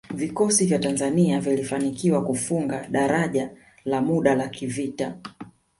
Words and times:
Vikosi 0.13 0.65
vya 0.65 0.79
Tanzania 0.79 1.39
vilifanikiwa 1.41 2.23
kufunga 2.23 2.87
daraja 2.91 3.49
la 3.85 4.01
muda 4.01 4.35
la 4.35 4.47
kivita 4.49 5.17